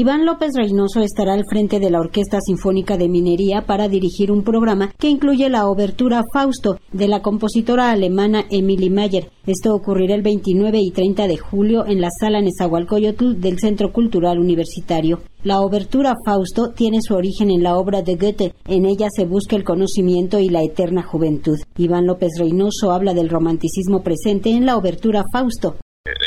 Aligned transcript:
Iván 0.00 0.24
López 0.24 0.52
Reynoso 0.54 1.00
estará 1.00 1.32
al 1.32 1.42
frente 1.50 1.80
de 1.80 1.90
la 1.90 1.98
Orquesta 1.98 2.38
Sinfónica 2.40 2.96
de 2.96 3.08
Minería 3.08 3.66
para 3.66 3.88
dirigir 3.88 4.30
un 4.30 4.44
programa 4.44 4.92
que 4.96 5.08
incluye 5.08 5.48
la 5.48 5.66
obertura 5.66 6.22
Fausto 6.32 6.78
de 6.92 7.08
la 7.08 7.20
compositora 7.20 7.90
alemana 7.90 8.44
Emily 8.48 8.90
Mayer. 8.90 9.28
Esto 9.44 9.74
ocurrirá 9.74 10.14
el 10.14 10.22
29 10.22 10.78
y 10.78 10.92
30 10.92 11.26
de 11.26 11.36
julio 11.36 11.84
en 11.84 12.00
la 12.00 12.10
sala 12.20 12.40
Nezahualcóyotl 12.40 13.40
del 13.40 13.58
Centro 13.58 13.92
Cultural 13.92 14.38
Universitario. 14.38 15.18
La 15.42 15.62
obertura 15.62 16.14
Fausto 16.24 16.70
tiene 16.70 16.98
su 17.02 17.14
origen 17.14 17.50
en 17.50 17.64
la 17.64 17.76
obra 17.76 18.02
de 18.02 18.14
Goethe. 18.14 18.54
En 18.68 18.86
ella 18.86 19.08
se 19.10 19.24
busca 19.24 19.56
el 19.56 19.64
conocimiento 19.64 20.38
y 20.38 20.48
la 20.48 20.62
eterna 20.62 21.02
juventud. 21.02 21.58
Iván 21.76 22.06
López 22.06 22.38
Reynoso 22.38 22.92
habla 22.92 23.14
del 23.14 23.28
romanticismo 23.28 24.04
presente 24.04 24.50
en 24.50 24.64
la 24.64 24.76
obertura 24.76 25.24
Fausto. 25.32 25.74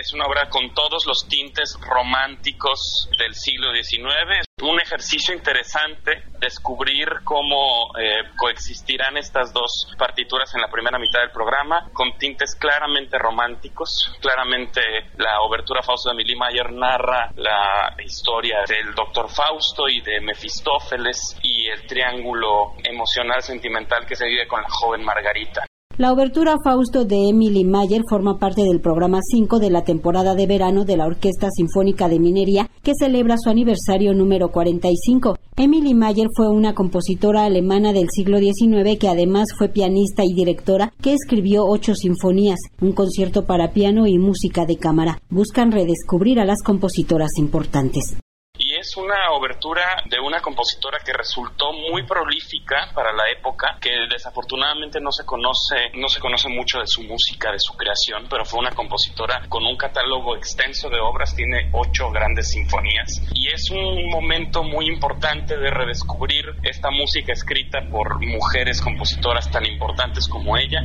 Es 0.01 0.13
una 0.13 0.25
obra 0.25 0.49
con 0.49 0.73
todos 0.73 1.05
los 1.05 1.27
tintes 1.29 1.77
románticos 1.79 3.07
del 3.19 3.35
siglo 3.35 3.71
XIX. 3.71 4.43
Un 4.63 4.81
ejercicio 4.81 5.31
interesante 5.35 6.23
descubrir 6.39 7.07
cómo 7.23 7.95
eh, 7.99 8.31
coexistirán 8.35 9.17
estas 9.17 9.53
dos 9.53 9.93
partituras 9.99 10.55
en 10.55 10.61
la 10.61 10.71
primera 10.71 10.97
mitad 10.97 11.19
del 11.19 11.29
programa 11.29 11.91
con 11.93 12.17
tintes 12.17 12.55
claramente 12.55 13.19
románticos. 13.19 14.11
Claramente 14.19 14.81
la 15.17 15.39
obertura 15.41 15.83
Fausto 15.83 16.09
de 16.09 16.15
Emily 16.15 16.35
Mayer 16.35 16.71
narra 16.71 17.29
la 17.35 17.95
historia 18.03 18.63
del 18.67 18.95
doctor 18.95 19.29
Fausto 19.29 19.87
y 19.87 20.01
de 20.01 20.19
Mefistófeles 20.19 21.37
y 21.43 21.67
el 21.67 21.85
triángulo 21.85 22.73
emocional 22.83 23.43
sentimental 23.43 24.07
que 24.07 24.15
se 24.15 24.25
vive 24.25 24.47
con 24.47 24.63
la 24.63 24.67
joven 24.67 25.03
Margarita. 25.03 25.63
La 26.01 26.11
obertura 26.11 26.55
Fausto 26.63 27.05
de 27.05 27.29
Emily 27.29 27.63
Mayer 27.63 28.01
forma 28.09 28.39
parte 28.39 28.63
del 28.63 28.81
programa 28.81 29.19
5 29.21 29.59
de 29.59 29.69
la 29.69 29.83
temporada 29.83 30.33
de 30.33 30.47
verano 30.47 30.83
de 30.83 30.97
la 30.97 31.05
Orquesta 31.05 31.49
Sinfónica 31.55 32.09
de 32.09 32.17
Minería, 32.17 32.71
que 32.81 32.93
celebra 32.97 33.35
su 33.37 33.51
aniversario 33.51 34.15
número 34.15 34.49
45. 34.49 35.37
Emily 35.57 35.93
Mayer 35.93 36.25
fue 36.35 36.49
una 36.49 36.73
compositora 36.73 37.43
alemana 37.45 37.93
del 37.93 38.07
siglo 38.09 38.39
XIX 38.39 38.97
que 38.99 39.09
además 39.09 39.49
fue 39.55 39.69
pianista 39.69 40.23
y 40.25 40.33
directora 40.33 40.91
que 41.03 41.13
escribió 41.13 41.65
ocho 41.67 41.93
sinfonías, 41.93 42.57
un 42.81 42.93
concierto 42.93 43.45
para 43.45 43.71
piano 43.71 44.07
y 44.07 44.17
música 44.17 44.65
de 44.65 44.77
cámara. 44.77 45.19
Buscan 45.29 45.71
redescubrir 45.71 46.39
a 46.39 46.45
las 46.45 46.63
compositoras 46.63 47.37
importantes 47.37 48.17
es 48.81 48.97
una 48.97 49.29
obertura 49.31 50.01
de 50.05 50.19
una 50.19 50.41
compositora 50.41 50.97
que 51.05 51.13
resultó 51.13 51.71
muy 51.71 52.03
prolífica 52.03 52.89
para 52.95 53.13
la 53.13 53.29
época, 53.29 53.77
que 53.79 53.91
desafortunadamente 54.09 54.99
no 54.99 55.11
se 55.11 55.23
conoce, 55.23 55.91
no 55.93 56.09
se 56.09 56.19
conoce 56.19 56.49
mucho 56.49 56.79
de 56.79 56.87
su 56.87 57.03
música, 57.03 57.51
de 57.51 57.59
su 57.59 57.73
creación, 57.73 58.25
pero 58.27 58.43
fue 58.43 58.59
una 58.59 58.71
compositora 58.71 59.45
con 59.49 59.63
un 59.65 59.77
catálogo 59.77 60.35
extenso 60.35 60.89
de 60.89 60.99
obras, 60.99 61.35
tiene 61.35 61.69
ocho 61.73 62.09
grandes 62.09 62.49
sinfonías 62.49 63.21
y 63.35 63.49
es 63.53 63.69
un 63.69 64.09
momento 64.09 64.63
muy 64.63 64.87
importante 64.87 65.55
de 65.57 65.69
redescubrir 65.69 66.45
esta 66.63 66.89
música 66.89 67.33
escrita 67.33 67.81
por 67.91 68.19
mujeres 68.25 68.81
compositoras 68.81 69.51
tan 69.51 69.63
importantes 69.67 70.27
como 70.27 70.57
ella 70.57 70.81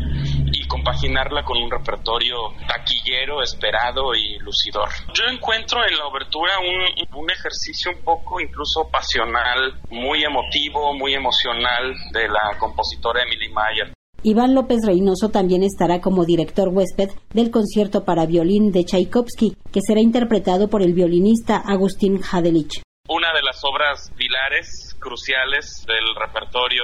y 0.53 0.69
compaginarla 0.69 1.45
con 1.45 1.57
un 1.63 1.71
repertorio 1.71 2.53
taquillero, 2.69 3.43
esperado 3.43 4.15
y 4.15 4.39
lucidor. 4.41 4.91
Yo 5.15 5.25
encuentro 5.33 5.81
en 5.89 5.97
la 5.97 6.07
obertura 6.07 6.59
un, 6.59 7.19
un 7.19 7.31
ejercicio 7.31 7.86
un 7.91 8.03
poco 8.03 8.41
incluso 8.41 8.89
pasional, 8.91 9.81
muy 9.91 10.25
emotivo, 10.25 10.95
muy 10.95 11.15
emocional 11.15 11.95
de 12.13 12.29
la 12.29 12.59
compositora 12.59 13.23
Emily 13.23 13.49
Mayer. 13.53 13.93
Iván 14.23 14.55
López 14.55 14.79
Reynoso 14.85 15.29
también 15.29 15.63
estará 15.63 16.01
como 16.01 16.25
director 16.25 16.69
huésped 16.69 17.11
del 17.33 17.51
concierto 17.51 18.05
para 18.05 18.27
violín 18.27 18.73
de 18.73 18.85
Tchaikovsky, 18.85 19.57
que 19.73 19.81
será 19.87 20.01
interpretado 20.01 20.69
por 20.69 20.83
el 20.83 20.95
violinista 20.95 21.59
Agustín 21.59 22.21
Hadelich. 22.25 22.83
Una 23.09 23.33
de 23.33 23.43
las 23.43 23.61
obras 23.63 24.11
pilares 24.17 24.97
cruciales 24.99 25.85
del 25.87 26.15
repertorio 26.19 26.83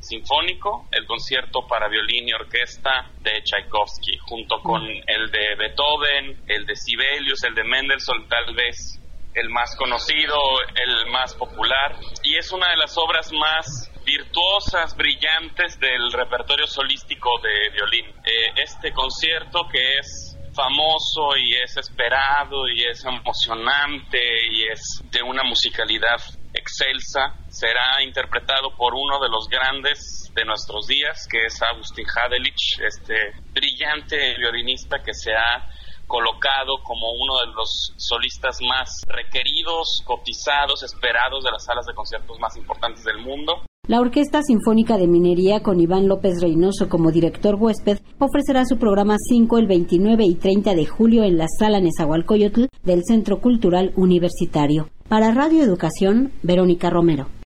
sinfónico, 0.00 0.88
el 0.90 1.06
concierto 1.06 1.60
para 1.68 1.88
violín 1.88 2.28
y 2.28 2.32
orquesta 2.32 3.10
de 3.22 3.42
Tchaikovsky, 3.42 4.18
junto 4.26 4.60
con 4.62 4.82
el 4.82 5.30
de 5.30 5.54
Beethoven, 5.58 6.42
el 6.48 6.66
de 6.66 6.74
Sibelius, 6.74 7.44
el 7.44 7.54
de 7.54 7.64
Mendelssohn, 7.64 8.26
tal 8.28 8.54
vez 8.54 9.00
el 9.34 9.48
más 9.48 9.76
conocido, 9.76 10.36
el 10.74 11.10
más 11.10 11.34
popular, 11.34 11.96
y 12.22 12.36
es 12.36 12.50
una 12.52 12.68
de 12.70 12.76
las 12.76 12.96
obras 12.98 13.32
más 13.32 13.90
virtuosas, 14.04 14.96
brillantes 14.96 15.78
del 15.78 16.12
repertorio 16.12 16.66
solístico 16.66 17.30
de 17.42 17.70
violín. 17.70 18.06
Eh, 18.24 18.62
este 18.62 18.92
concierto 18.92 19.68
que 19.70 19.98
es 19.98 20.36
famoso 20.52 21.36
y 21.36 21.54
es 21.54 21.76
esperado 21.76 22.68
y 22.68 22.84
es 22.84 23.04
emocionante 23.04 24.18
y 24.50 24.68
es 24.68 24.80
de 25.10 25.22
una 25.22 25.44
musicalidad 25.44 26.18
excelsa, 26.52 27.34
será 27.48 28.02
interpretado 28.02 28.74
por 28.76 28.94
uno 28.94 29.20
de 29.20 29.28
los 29.28 29.48
grandes 29.48 30.30
de 30.34 30.44
nuestros 30.44 30.86
días, 30.86 31.26
que 31.30 31.46
es 31.46 31.62
Agustín 31.62 32.06
Hadelich, 32.06 32.80
este 32.84 33.32
brillante 33.52 34.34
violinista 34.36 34.98
que 35.02 35.14
se 35.14 35.32
ha 35.32 35.68
colocado 36.10 36.82
como 36.82 37.06
uno 37.12 37.38
de 37.46 37.54
los 37.54 37.94
solistas 37.96 38.58
más 38.68 38.90
requeridos, 39.06 40.02
cotizados, 40.04 40.82
esperados 40.82 41.44
de 41.44 41.52
las 41.52 41.64
salas 41.64 41.86
de 41.86 41.94
conciertos 41.94 42.36
más 42.40 42.56
importantes 42.56 43.04
del 43.04 43.18
mundo. 43.18 43.62
La 43.86 44.00
Orquesta 44.00 44.42
Sinfónica 44.42 44.98
de 44.98 45.06
Minería, 45.06 45.62
con 45.62 45.80
Iván 45.80 46.08
López 46.08 46.42
Reynoso 46.42 46.88
como 46.88 47.12
director 47.12 47.54
huésped, 47.54 47.98
ofrecerá 48.18 48.64
su 48.64 48.76
programa 48.76 49.16
5 49.18 49.58
el 49.58 49.66
29 49.66 50.24
y 50.24 50.34
30 50.34 50.74
de 50.74 50.86
julio 50.86 51.22
en 51.24 51.38
la 51.38 51.46
Sala 51.58 51.80
Nezahualcóyotl 51.80 52.66
del 52.82 53.02
Centro 53.04 53.40
Cultural 53.40 53.92
Universitario. 53.96 54.90
Para 55.08 55.32
Radio 55.32 55.62
Educación, 55.62 56.32
Verónica 56.42 56.90
Romero. 56.90 57.39